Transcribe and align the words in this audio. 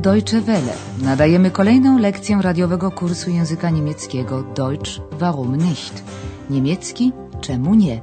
Deutsche 0.00 0.40
Welle. 0.40 0.74
Nadajemy 1.02 1.50
kolejną 1.50 1.98
lekcję 1.98 2.38
radiowego 2.42 2.90
kursu 2.90 3.30
języka 3.30 3.70
niemieckiego 3.70 4.42
Deutsch 4.42 5.00
warum 5.12 5.56
nicht? 5.56 6.04
Niemiecki 6.50 7.12
czemu 7.40 7.74
nie? 7.74 8.00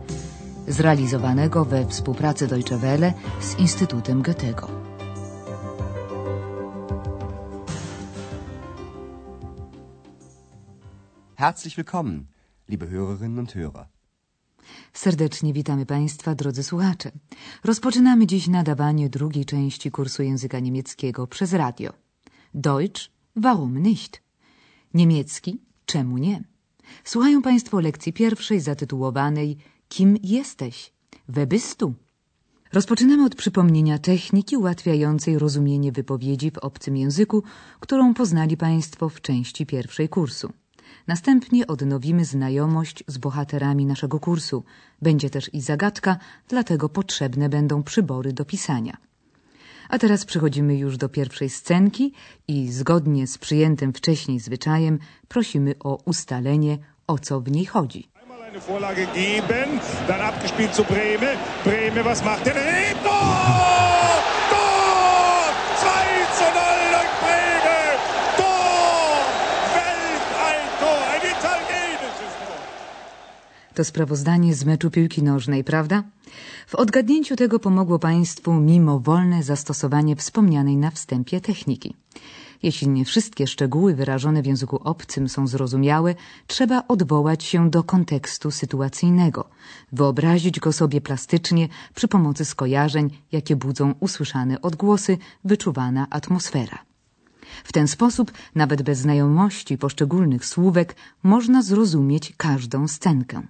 Zrealizowanego 0.68 1.66
we 1.66 1.86
współpracy 1.86 2.48
Deutsche 2.48 2.78
Welle 2.78 3.14
z 3.40 3.60
Instytutem 3.60 4.22
Goethego. 4.22 4.68
Herzlich 11.36 11.78
willkommen, 11.78 12.26
liebe 12.70 12.86
Hörerinnen 12.88 13.40
und 13.40 13.56
Hörer. 13.56 13.97
Serdecznie 14.94 15.54
witamy 15.54 15.86
Państwa, 15.86 16.36
drodzy 16.36 16.64
słuchacze. 16.64 17.12
Rozpoczynamy 17.64 18.28
dziś 18.28 18.48
nadawanie 18.48 19.10
drugiej 19.10 19.46
części 19.46 19.92
kursu 19.92 20.24
języka 20.24 20.60
niemieckiego 20.60 21.28
przez 21.28 21.54
radio. 21.54 21.94
Deutsch, 22.54 23.02
warum 23.36 23.78
nicht? 23.78 24.22
Niemiecki, 24.94 25.60
czemu 25.86 26.18
nie? 26.18 26.44
Słuchają 27.04 27.42
Państwo 27.42 27.80
lekcji 27.80 28.14
pierwszej 28.14 28.60
zatytułowanej 28.60 29.58
Kim 29.90 30.18
jesteś? 30.24 30.94
Du? 31.78 31.94
Rozpoczynamy 32.74 33.26
od 33.26 33.36
przypomnienia 33.36 34.00
techniki 34.00 34.58
ułatwiającej 34.58 35.40
rozumienie 35.40 35.92
wypowiedzi 35.92 36.52
w 36.52 36.58
obcym 36.58 36.98
języku, 36.98 37.44
którą 37.80 38.14
poznali 38.14 38.58
Państwo 38.58 39.10
w 39.10 39.22
części 39.22 39.66
pierwszej 39.66 40.10
kursu. 40.10 40.54
Następnie 41.08 41.68
odnowimy 41.68 42.26
znajomość 42.26 43.04
z 43.08 43.18
bohaterami 43.18 43.86
naszego 43.86 44.20
kursu. 44.20 44.64
Będzie 45.02 45.30
też 45.30 45.54
i 45.54 45.62
zagadka, 45.62 46.18
dlatego 46.48 46.90
potrzebne 46.90 47.50
będą 47.50 47.84
przybory 47.84 48.34
do 48.34 48.46
pisania. 48.46 48.98
A 49.90 50.00
teraz 50.00 50.26
przechodzimy 50.26 50.78
już 50.78 50.98
do 50.98 51.10
pierwszej 51.10 51.50
scenki 51.50 52.14
i 52.48 52.72
zgodnie 52.72 53.28
z 53.28 53.38
przyjętym 53.38 53.94
wcześniej 53.94 54.40
zwyczajem 54.40 55.00
prosimy 55.28 55.76
o 55.80 56.00
ustalenie, 56.06 56.78
o 57.08 57.20
co 57.20 57.42
w 57.42 57.52
niej 57.52 57.66
chodzi. 57.66 58.10
Vorlage 58.68 59.06
geben, 59.14 59.80
dann 60.08 60.22
abgespielt 60.22 60.74
zu 60.74 60.84
Breme. 60.84 61.38
Breme, 61.64 62.04
was 62.04 62.24
macht! 62.24 62.44
Tor! 62.44 62.54
2 65.80 66.28
zu 66.38 66.44
0 66.44 66.90
durch 66.94 67.14
Breme! 67.24 67.80
Tor! 68.38 69.18
Weltalltor! 69.76 71.00
Ein 71.14 71.24
italienisches 71.36 72.34
Tor! 72.42 72.58
To 73.78 73.84
sprawozdanie 73.84 74.56
z 74.56 74.66
meczu 74.66 74.92
piłki 74.92 75.24
nożnej, 75.24 75.64
prawda? 75.64 76.04
W 76.68 76.76
odgadnięciu 76.76 77.36
tego 77.36 77.60
pomogło 77.60 78.00
Państwu 78.00 78.54
mimowolne 78.54 79.44
zastosowanie 79.44 80.16
wspomnianej 80.16 80.78
na 80.78 80.92
wstępie 80.92 81.42
techniki. 81.42 81.96
Jeśli 82.64 82.88
nie 82.90 83.06
wszystkie 83.06 83.48
szczegóły 83.48 83.96
wyrażone 83.96 84.42
w 84.42 84.46
języku 84.46 84.80
obcym 84.84 85.30
są 85.30 85.48
zrozumiałe, 85.48 86.16
trzeba 86.48 86.84
odwołać 86.88 87.44
się 87.44 87.70
do 87.70 87.84
kontekstu 87.84 88.52
sytuacyjnego, 88.52 89.50
wyobrazić 89.92 90.60
go 90.60 90.74
sobie 90.74 91.02
plastycznie 91.02 91.70
przy 91.96 92.08
pomocy 92.08 92.46
skojarzeń, 92.46 93.10
jakie 93.32 93.56
budzą 93.56 93.94
usłyszane 94.00 94.62
odgłosy, 94.62 95.18
wyczuwana 95.44 96.08
atmosfera. 96.10 96.78
W 97.64 97.74
ten 97.74 97.88
sposób, 97.88 98.32
nawet 98.56 98.82
bez 98.82 99.00
znajomości 99.00 99.78
poszczególnych 99.78 100.46
słówek, 100.46 100.96
można 101.24 101.62
zrozumieć 101.62 102.34
każdą 102.38 102.88
scenkę. 102.88 103.48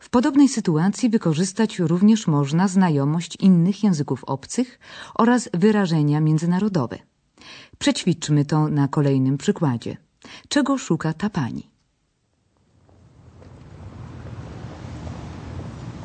W 0.00 0.10
podobnej 0.10 0.48
sytuacji 0.48 1.10
wykorzystać 1.10 1.78
również 1.78 2.26
można 2.26 2.68
znajomość 2.68 3.36
innych 3.36 3.84
języków 3.84 4.24
obcych 4.24 4.78
oraz 5.14 5.48
wyrażenia 5.54 6.20
międzynarodowe. 6.20 6.98
Przećwiczmy 7.78 8.44
to 8.44 8.68
na 8.68 8.88
kolejnym 8.88 9.38
przykładzie. 9.38 9.96
Czego 10.48 10.78
szuka 10.78 11.12
ta 11.12 11.30
pani? 11.30 11.70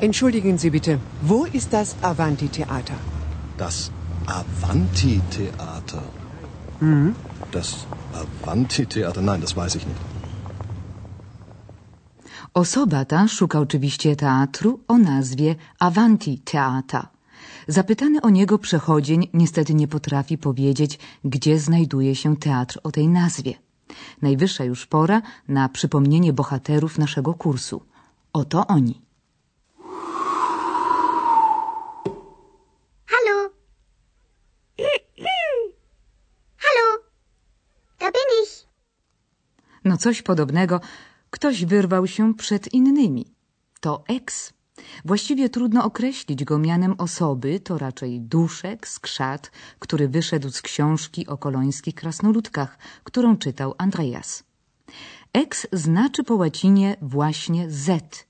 Entschuldigen 0.00 0.58
Sie 0.58 0.70
bitte, 0.70 0.98
wo 1.22 1.46
ist 1.46 1.70
das 1.70 1.96
Avanti-Theater? 2.02 2.96
Das 3.58 3.90
Avanti-Theater. 4.26 6.02
Das 7.52 7.86
Avanti-Theater, 8.12 9.22
nein, 9.22 9.40
das 9.40 9.56
weiß 9.56 9.76
ich 9.76 9.86
nicht. 9.86 10.07
Osoba 12.54 13.04
ta 13.04 13.28
szuka 13.28 13.60
oczywiście 13.60 14.16
teatru 14.16 14.80
o 14.88 14.98
nazwie 14.98 15.56
Avanti 15.78 16.38
Teata. 16.38 17.08
Zapytany 17.68 18.20
o 18.20 18.30
niego 18.30 18.58
przechodzień 18.58 19.28
niestety 19.34 19.74
nie 19.74 19.88
potrafi 19.88 20.38
powiedzieć, 20.38 20.98
gdzie 21.24 21.58
znajduje 21.58 22.14
się 22.14 22.36
teatr 22.36 22.80
o 22.82 22.90
tej 22.90 23.08
nazwie. 23.08 23.54
Najwyższa 24.22 24.64
już 24.64 24.86
pora 24.86 25.22
na 25.48 25.68
przypomnienie 25.68 26.32
bohaterów 26.32 26.98
naszego 26.98 27.34
kursu. 27.34 27.82
Oto 28.32 28.66
oni. 28.66 29.00
Hallo. 33.06 33.50
Hallo. 36.56 36.86
Da 38.00 38.06
bin 38.06 38.30
ich. 38.42 38.68
No 39.84 39.96
coś 39.96 40.22
podobnego, 40.22 40.80
ktoś 41.38 41.64
wyrwał 41.64 42.06
się 42.06 42.34
przed 42.34 42.74
innymi. 42.74 43.24
To 43.80 44.04
eks. 44.08 44.52
Właściwie 45.04 45.48
trudno 45.48 45.84
określić 45.84 46.44
go 46.44 46.58
mianem 46.58 46.94
osoby, 46.98 47.60
to 47.60 47.78
raczej 47.78 48.20
duszek, 48.20 48.88
skrzat, 48.88 49.50
który 49.78 50.08
wyszedł 50.08 50.50
z 50.50 50.62
książki 50.62 51.26
o 51.26 51.36
kolońskich 51.36 51.94
krasnoludkach, 51.94 52.78
którą 53.04 53.36
czytał 53.36 53.74
Andreas. 53.78 54.42
Eks 55.32 55.66
znaczy 55.72 56.24
po 56.24 56.34
łacinie 56.34 56.96
właśnie 57.02 57.70
Z. 57.70 58.26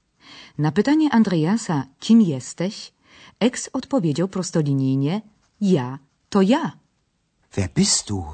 Na 0.59 0.73
pytanie 0.73 1.09
Andreasa, 1.13 1.87
kim 2.01 2.21
jesteś, 2.21 2.93
eks 3.41 3.71
odpowiedział 3.73 4.29
prostolinijnie, 4.29 5.23
ja 5.61 5.99
to 6.29 6.43
ja. 6.43 6.73
Wer 7.57 7.69
bist 7.75 8.09
du? 8.09 8.25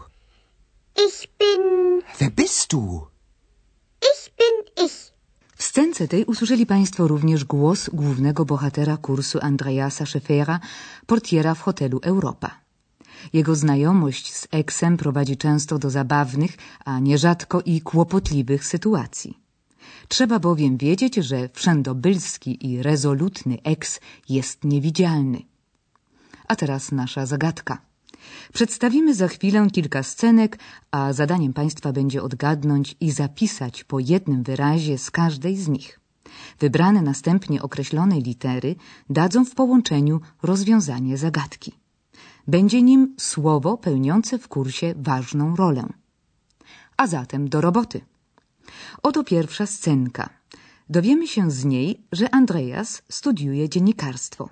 Ich 1.06 1.18
bin. 1.38 2.02
Wer 2.18 2.30
bist 2.30 2.70
du? 2.70 3.13
Bin 4.38 4.84
ich. 4.86 5.14
W 5.56 5.62
scence 5.62 6.08
tej 6.08 6.24
usłyszeli 6.24 6.66
Państwo 6.66 7.08
również 7.08 7.44
głos 7.44 7.90
głównego 7.92 8.44
bohatera 8.44 8.96
kursu 8.96 9.38
Andreasa 9.42 10.06
Scheffera, 10.06 10.60
portiera 11.06 11.54
w 11.54 11.60
hotelu 11.60 12.00
Europa. 12.02 12.50
Jego 13.32 13.54
znajomość 13.54 14.34
z 14.34 14.48
eksem 14.50 14.96
prowadzi 14.96 15.36
często 15.36 15.78
do 15.78 15.90
zabawnych, 15.90 16.56
a 16.84 16.98
nierzadko 16.98 17.60
i 17.60 17.80
kłopotliwych 17.80 18.66
sytuacji. 18.66 19.38
Trzeba 20.08 20.38
bowiem 20.38 20.76
wiedzieć, 20.76 21.14
że 21.14 21.48
wszędobylski 21.52 22.66
i 22.70 22.82
rezolutny 22.82 23.58
eks 23.64 24.00
jest 24.28 24.64
niewidzialny. 24.64 25.42
A 26.48 26.56
teraz 26.56 26.92
nasza 26.92 27.26
zagadka. 27.26 27.78
Przedstawimy 28.52 29.14
za 29.14 29.28
chwilę 29.28 29.66
kilka 29.72 30.02
scenek, 30.02 30.58
a 30.90 31.12
zadaniem 31.12 31.52
Państwa 31.52 31.92
będzie 31.92 32.22
odgadnąć 32.22 32.96
i 33.00 33.10
zapisać 33.10 33.84
po 33.84 33.98
jednym 33.98 34.42
wyrazie 34.42 34.98
z 34.98 35.10
każdej 35.10 35.56
z 35.56 35.68
nich. 35.68 36.00
Wybrane 36.60 37.02
następnie 37.02 37.62
określone 37.62 38.20
litery 38.20 38.76
dadzą 39.10 39.44
w 39.44 39.54
połączeniu 39.54 40.20
rozwiązanie 40.42 41.16
zagadki. 41.16 41.72
Będzie 42.48 42.82
nim 42.82 43.14
słowo 43.18 43.76
pełniące 43.76 44.38
w 44.38 44.48
kursie 44.48 44.94
ważną 44.96 45.56
rolę. 45.56 45.86
A 46.96 47.06
zatem 47.06 47.48
do 47.48 47.60
roboty. 47.60 48.00
Oto 49.02 49.24
pierwsza 49.24 49.66
scenka. 49.66 50.30
Dowiemy 50.88 51.28
się 51.28 51.50
z 51.50 51.64
niej, 51.64 52.00
że 52.12 52.34
Andreas 52.34 53.02
studiuje 53.08 53.68
dziennikarstwo. 53.68 54.48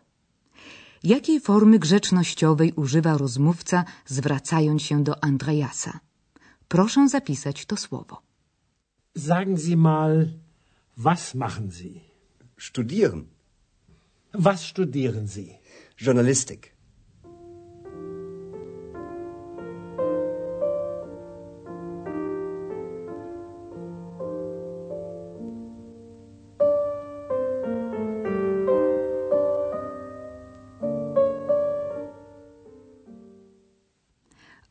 Jakiej 1.05 1.41
formy 1.41 1.79
grzecznościowej 1.79 2.73
używa 2.73 3.19
rozmówca, 3.19 3.85
zwracając 4.07 4.83
się 4.83 5.05
do 5.05 5.25
Andreasa? 5.25 6.01
Proszę 6.69 7.09
zapisać 7.09 7.67
to 7.67 7.77
słowo. 7.77 8.23
Sagen 9.17 9.59
Sie 9.59 9.77
mal, 9.77 10.29
was 10.97 11.35
machen 11.35 11.71
Sie? 11.71 12.01
Studieren. 12.59 13.25
Was 14.35 14.61
studieren 14.67 15.29
Sie? 15.29 15.59
Journalistik. 16.01 16.73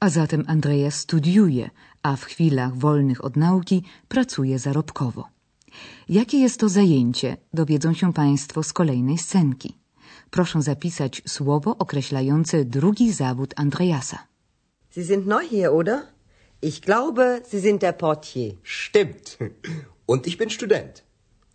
A 0.03 0.09
zatem 0.09 0.43
Andreas 0.47 0.95
studiuje, 0.95 1.69
a 2.03 2.15
w 2.15 2.23
chwilach 2.23 2.75
wolnych 2.75 3.23
od 3.25 3.35
nauki 3.35 3.83
pracuje 4.07 4.59
zarobkowo. 4.59 5.29
Jakie 6.09 6.37
jest 6.37 6.59
to 6.59 6.69
zajęcie, 6.69 7.37
dowiedzą 7.53 7.93
się 7.93 8.13
Państwo 8.13 8.63
z 8.63 8.73
kolejnej 8.73 9.17
scenki. 9.17 9.77
Proszę 10.29 10.61
zapisać 10.61 11.21
słowo 11.27 11.77
określające 11.77 12.65
drugi 12.65 13.13
zawód 13.13 13.53
Andreasa. 13.55 14.27
Sie 14.89 15.03
sind 15.03 15.27
neu 15.27 15.39
hier, 15.49 15.73
oder? 15.73 15.99
Ich 16.61 16.79
glaube, 16.79 17.41
Sie 17.49 17.61
sind 17.61 17.81
der 17.81 17.97
Portier. 17.97 18.53
Stimmt. 18.63 19.37
Und 20.07 20.27
ich 20.27 20.37
bin 20.37 20.49
Student. 20.49 21.03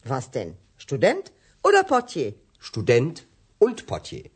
Was 0.05 0.31
denn? 0.31 0.55
Student 0.77 1.33
oder 1.63 1.85
Portier? 1.85 2.33
Student 2.61 3.27
und 3.61 3.83
Portier. 3.83 4.36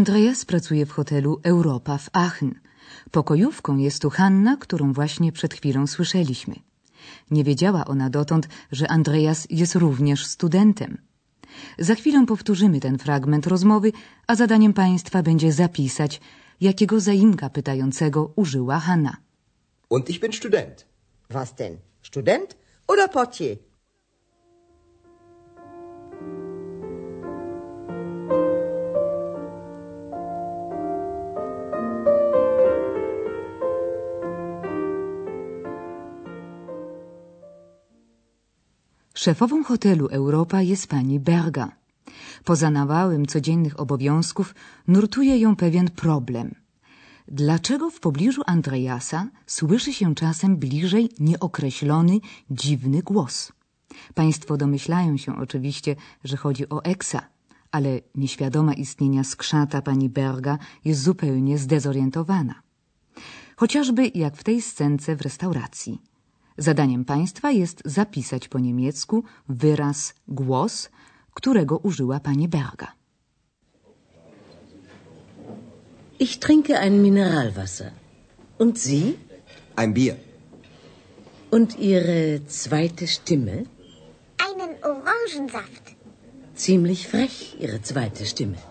Andreas 0.00 0.44
pracuje 0.44 0.86
w 0.86 0.92
hotelu 0.92 1.40
Europa 1.42 1.98
w 1.98 2.10
Aachen. 2.12 2.60
Pokojówką 3.10 3.76
jest 3.76 4.02
tu 4.02 4.10
Hanna, 4.10 4.56
którą 4.56 4.92
właśnie 4.92 5.32
przed 5.32 5.54
chwilą 5.54 5.86
słyszeliśmy. 5.86 6.54
Nie 7.30 7.44
wiedziała 7.44 7.84
ona 7.84 8.10
dotąd, 8.10 8.48
że 8.72 8.88
Andreas 8.88 9.46
jest 9.50 9.74
również 9.74 10.26
studentem. 10.26 10.98
Za 11.78 11.94
chwilę 11.94 12.26
powtórzymy 12.26 12.80
ten 12.80 12.98
fragment 12.98 13.46
rozmowy, 13.46 13.92
a 14.26 14.36
zadaniem 14.36 14.72
państwa 14.72 15.22
będzie 15.22 15.52
zapisać, 15.52 16.20
jakiego 16.60 17.00
zaimka 17.00 17.50
pytającego 17.50 18.32
użyła 18.36 18.78
Hanna. 18.78 19.16
Und 19.88 20.10
ich 20.10 20.20
bin 20.20 20.32
Student. 20.32 20.86
Was 21.30 21.54
denn? 21.54 21.76
Student 22.02 22.56
oder 22.86 23.10
Portier? 23.10 23.56
Szefową 39.22 39.64
hotelu 39.64 40.06
Europa 40.06 40.62
jest 40.62 40.86
pani 40.86 41.20
Berga. 41.20 41.72
Poza 42.44 42.70
nawałem 42.70 43.26
codziennych 43.26 43.80
obowiązków 43.80 44.54
nurtuje 44.88 45.38
ją 45.38 45.56
pewien 45.56 45.90
problem. 45.90 46.54
Dlaczego 47.28 47.90
w 47.90 48.00
pobliżu 48.00 48.42
Andreasa 48.46 49.28
słyszy 49.46 49.92
się 49.92 50.14
czasem 50.14 50.56
bliżej 50.56 51.10
nieokreślony, 51.18 52.20
dziwny 52.50 53.02
głos? 53.02 53.52
Państwo 54.14 54.56
domyślają 54.56 55.16
się 55.16 55.36
oczywiście, 55.36 55.96
że 56.24 56.36
chodzi 56.36 56.68
o 56.68 56.84
Eksa, 56.84 57.22
ale 57.70 58.00
nieświadoma 58.14 58.74
istnienia 58.74 59.24
skrzata 59.24 59.82
pani 59.82 60.08
Berga 60.08 60.58
jest 60.84 61.02
zupełnie 61.02 61.58
zdezorientowana. 61.58 62.54
Chociażby 63.56 64.10
jak 64.14 64.36
w 64.36 64.44
tej 64.44 64.62
scence 64.62 65.16
w 65.16 65.20
restauracji– 65.20 65.98
Zadaniem 66.60 67.04
państwa 67.04 67.50
jest 67.50 67.82
zapisać 67.84 68.48
po 68.48 68.58
niemiecku 68.58 69.24
wyraz 69.48 70.14
głos, 70.28 70.90
którego 71.34 71.78
użyła 71.78 72.20
pani 72.20 72.48
Berga. 72.48 72.92
Ich 76.18 76.38
trinke 76.38 76.80
ein 76.80 77.02
Mineralwasser. 77.02 77.90
Und 78.58 78.78
Sie? 78.78 79.12
Ein 79.76 79.94
Bier. 79.94 80.16
Und 81.50 81.78
Ihre 81.78 82.40
zweite 82.46 83.06
Stimme? 83.06 83.52
Einen 84.38 84.76
Orangensaft. 84.84 85.96
Ziemlich 86.56 87.08
frech, 87.08 87.60
Ihre 87.60 87.80
zweite 87.82 88.26
Stimme. 88.26 88.69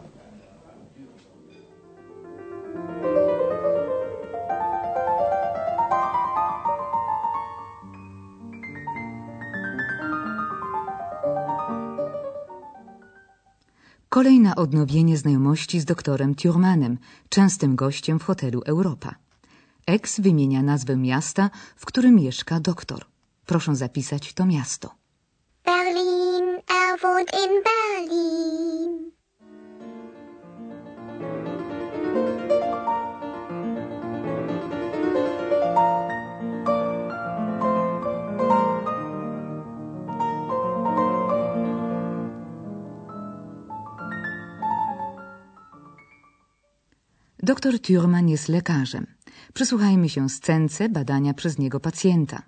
Kolej 14.09 14.39
na 14.39 14.55
odnowienie 14.55 15.17
znajomości 15.17 15.79
z 15.79 15.85
doktorem 15.85 16.35
Thurmanem, 16.35 16.97
częstym 17.29 17.75
gościem 17.75 18.19
w 18.19 18.23
hotelu 18.23 18.61
Europa. 18.65 19.15
Ex 19.87 20.19
wymienia 20.19 20.63
nazwę 20.63 20.95
miasta, 20.97 21.49
w 21.75 21.85
którym 21.85 22.15
mieszka 22.15 22.59
doktor. 22.59 23.05
Proszę 23.45 23.75
zapisać 23.75 24.33
to 24.33 24.45
miasto. 24.45 24.95
Berlin, 25.65 26.45
er 26.69 26.99
wohnt 27.01 27.29
in 27.33 27.63
Berlin. 27.63 28.58
Doktor 47.49 47.79
Thurman 47.79 48.29
jest 48.29 48.47
lekarzem. 48.49 49.07
Przysłuchajmy 49.53 50.09
się 50.09 50.29
scence 50.29 50.89
badania 50.89 51.33
przez 51.33 51.57
niego 51.57 51.79
pacjenta. 51.79 52.41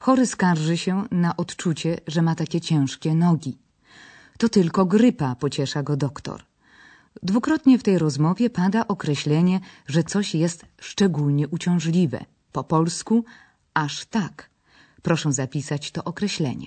Chory 0.00 0.26
skarży 0.26 0.76
się 0.76 1.04
na 1.10 1.36
odczucie, 1.36 1.98
że 2.06 2.22
ma 2.22 2.34
takie 2.34 2.60
ciężkie 2.60 3.14
nogi. 3.14 3.58
To 4.38 4.48
tylko 4.48 4.86
grypa, 4.86 5.34
pociesza 5.34 5.82
go 5.82 5.96
doktor. 5.96 6.42
Dwukrotnie 7.22 7.78
w 7.78 7.82
tej 7.82 7.98
rozmowie 7.98 8.50
pada 8.50 8.88
określenie, 8.88 9.60
że 9.86 10.02
coś 10.04 10.34
jest 10.34 10.66
szczególnie 10.80 11.48
uciążliwe. 11.48 12.24
Po 12.52 12.64
polsku 12.64 13.24
aż 13.74 14.06
tak. 14.06 14.50
Proszę 15.02 15.32
zapisać 15.32 15.90
to 15.90 16.04
określenie. 16.04 16.66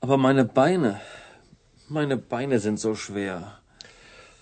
Aber 0.00 0.18
meine 0.18 0.44
Beine, 0.44 1.00
meine 1.90 2.16
Beine 2.16 2.60
sind 2.60 2.80
so 2.80 2.96
schwer. 2.96 3.42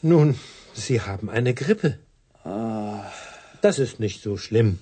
Nun, 0.02 0.34
Sie 0.74 1.00
haben 1.00 1.30
eine 1.30 1.54
Grippe. 1.54 2.07
Das 2.44 3.78
ist 3.78 4.00
nicht 4.00 4.22
so 4.22 4.36
schlimm. 4.36 4.78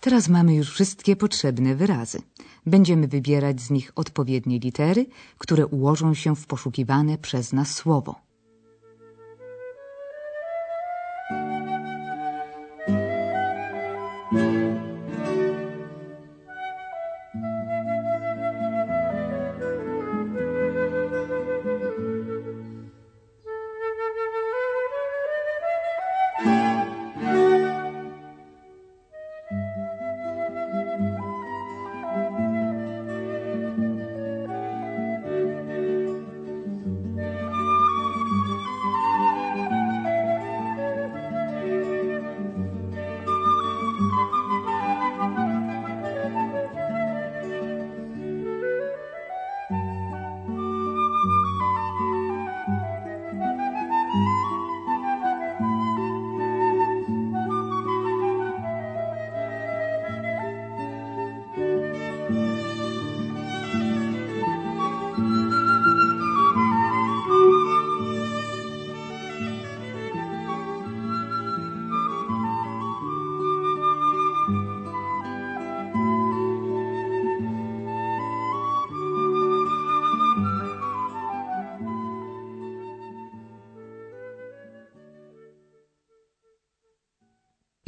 Teraz 0.00 0.28
mamy 0.28 0.54
już 0.54 0.70
wszystkie 0.70 1.16
potrzebne 1.16 1.74
wyrazy. 1.74 2.22
Będziemy 2.66 3.08
wybierać 3.08 3.60
z 3.60 3.70
nich 3.70 3.92
odpowiednie 3.94 4.58
litery, 4.58 5.06
które 5.38 5.66
ułożą 5.66 6.14
się 6.14 6.36
w 6.36 6.46
poszukiwane 6.46 7.18
przez 7.18 7.52
nas 7.52 7.74
słowo. 7.74 8.27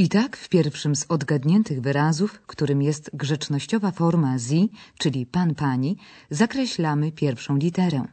I 0.00 0.09
tak 0.09 0.37
w 0.37 0.49
pierwszym 0.49 0.97
z 0.97 1.04
odgadniętych 1.09 1.80
wyrazów, 1.80 2.40
którym 2.47 2.83
jest 2.83 3.11
grzecznościowa 3.14 3.90
forma 3.90 4.38
sie, 4.38 4.66
czyli 4.99 5.26
pan 5.26 5.54
pani, 5.54 5.97
zakreślamy 6.30 7.12
pierwszą 7.12 7.57
literę. 7.57 8.04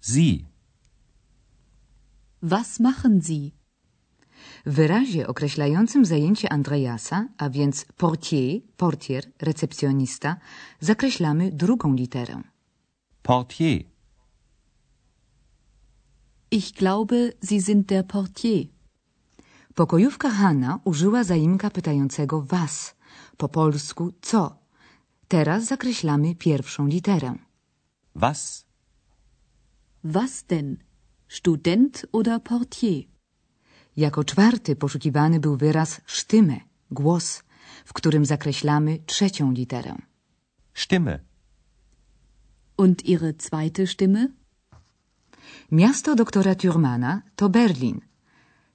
Sie. 0.00 0.44
Was 2.42 2.80
machen 2.80 3.22
Sie? 3.22 3.50
W 4.66 4.72
wyrazie 4.74 5.26
określającym 5.26 6.04
zajęcie 6.04 6.52
Andreasa, 6.52 7.28
a 7.38 7.50
więc 7.50 7.86
portier, 7.96 8.60
portier, 8.76 9.24
recepcjonista, 9.40 10.36
zakreślamy 10.80 11.52
drugą 11.52 11.94
literę. 11.94 12.42
Portier. 13.22 13.84
Ich 16.50 16.72
glaube, 16.72 17.16
Sie 17.42 17.60
sind 17.62 17.86
der 17.86 18.06
Portier. 18.06 18.79
Pokojówka 19.80 20.30
Hanna 20.30 20.80
użyła 20.84 21.24
zaimka 21.24 21.70
pytającego 21.70 22.42
was, 22.42 22.94
po 23.36 23.48
polsku 23.48 24.12
co. 24.20 24.58
Teraz 25.28 25.64
zakreślamy 25.64 26.34
pierwszą 26.34 26.86
literę. 26.86 27.34
Was? 28.14 28.66
Was 30.04 30.44
denn? 30.44 30.76
Student 31.28 32.06
oder 32.12 32.42
Portier? 32.42 33.04
Jako 33.96 34.24
czwarty 34.24 34.76
poszukiwany 34.76 35.40
był 35.40 35.56
wyraz 35.56 36.00
sztymę, 36.06 36.60
głos, 36.90 37.42
w 37.84 37.92
którym 37.92 38.24
zakreślamy 38.24 38.98
trzecią 39.06 39.52
literę. 39.52 39.94
Stimme. 40.74 41.18
Und 42.76 43.04
Ihre 43.04 43.32
zweite 43.38 43.86
Stimme? 43.86 44.28
Miasto 45.72 46.14
doktora 46.14 46.54
Thurmana 46.54 47.22
to 47.36 47.48
Berlin. 47.48 48.09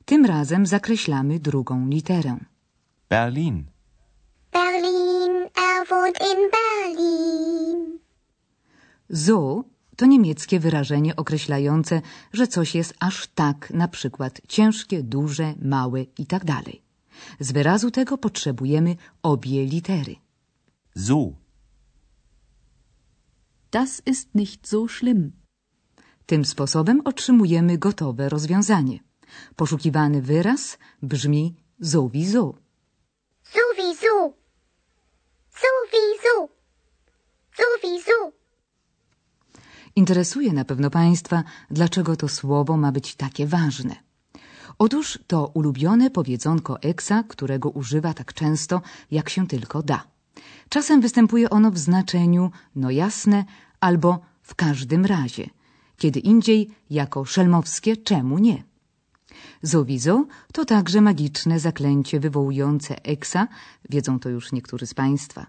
Tym 0.06 0.26
razem 0.26 0.66
zakreślamy 0.66 1.40
drugą 1.40 1.88
literę. 1.88 2.38
Berlin. 3.10 3.66
Berlin, 4.52 5.34
er 5.70 5.88
wohnt 5.90 6.18
in 6.32 6.40
Berlin. 6.56 8.00
So 9.14 9.64
to 9.96 10.06
niemieckie 10.06 10.60
wyrażenie 10.60 11.16
określające, 11.16 12.02
że 12.34 12.48
coś 12.48 12.76
jest 12.76 12.94
aż 13.00 13.28
tak, 13.28 13.72
na 13.74 13.88
przykład 13.88 14.42
ciężkie, 14.48 15.04
duże, 15.04 15.54
małe 15.62 16.02
i 16.04 16.26
tak 16.26 16.46
dalej. 16.46 16.82
Z 17.40 17.52
wyrazu 17.52 17.92
tego 17.92 18.18
potrzebujemy 18.18 18.96
obie 19.24 19.66
litery. 19.66 20.16
So. 20.98 21.32
Das 23.72 24.02
ist 24.06 24.36
nicht 24.36 24.68
so 24.68 24.88
schlimm. 24.88 25.32
Tym 26.26 26.46
sposobem 26.46 27.02
otrzymujemy 27.06 27.78
gotowe 27.78 28.30
rozwiązanie. 28.30 29.00
Poszukiwany 29.56 30.22
wyraz 30.22 30.78
brzmi 31.02 31.56
sowieso. 31.84 32.54
Sowieso. 33.44 34.34
Sowieso. 35.62 36.50
Sowieso. 37.60 38.32
Interesuje 39.96 40.54
na 40.54 40.66
pewno 40.66 40.90
Państwa, 40.90 41.44
dlaczego 41.72 42.16
to 42.16 42.28
słowo 42.28 42.78
ma 42.78 42.92
być 42.92 43.16
takie 43.16 43.48
ważne. 43.48 43.96
Otóż 44.80 45.20
to 45.28 45.52
ulubione 45.54 46.10
powiedzonko 46.10 46.82
Eksa, 46.82 47.24
którego 47.24 47.70
używa 47.70 48.14
tak 48.14 48.34
często, 48.34 48.82
jak 49.12 49.30
się 49.30 49.48
tylko 49.48 49.84
da. 49.84 50.04
Czasem 50.70 51.02
występuje 51.02 51.50
ono 51.50 51.72
w 51.72 51.78
znaczeniu 51.78 52.52
no 52.76 52.92
jasne 52.92 53.46
albo 53.80 54.20
w 54.42 54.56
każdym 54.56 55.06
razie, 55.06 55.50
kiedy 55.98 56.20
indziej 56.20 56.70
jako 56.90 57.26
szelmowskie 57.26 57.98
czemu 57.98 58.38
nie. 58.38 58.64
Zowizo 59.66 60.26
to 60.54 60.66
także 60.66 61.02
magiczne 61.02 61.60
zaklęcie 61.60 62.20
wywołujące 62.20 63.04
Eksa, 63.04 63.48
wiedzą 63.90 64.20
to 64.20 64.30
już 64.30 64.52
niektórzy 64.52 64.86
z 64.86 64.94
Państwa. 64.94 65.46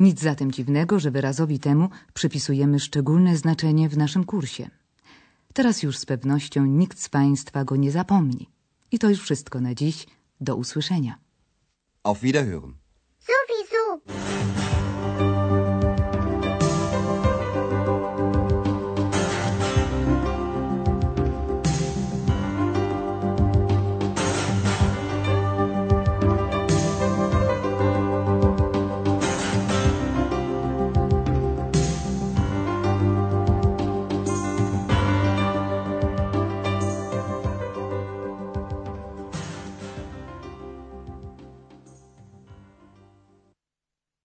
Nic 0.00 0.20
zatem 0.20 0.52
dziwnego, 0.52 1.00
że 1.00 1.10
wyrazowi 1.10 1.58
temu 1.58 1.88
przypisujemy 2.14 2.80
szczególne 2.80 3.36
znaczenie 3.36 3.88
w 3.88 3.96
naszym 3.96 4.24
kursie. 4.24 4.70
Teraz 5.52 5.82
już 5.82 5.98
z 5.98 6.06
pewnością 6.06 6.66
nikt 6.66 7.00
z 7.00 7.08
Państwa 7.08 7.64
go 7.64 7.76
nie 7.76 7.92
zapomni. 7.92 8.48
I 8.92 8.98
to 8.98 9.08
już 9.08 9.20
wszystko 9.20 9.60
na 9.60 9.74
dziś. 9.74 10.06
Do 10.40 10.56
usłyszenia. 10.56 11.18
Auf 12.02 12.20
Wiederhören. 12.20 12.81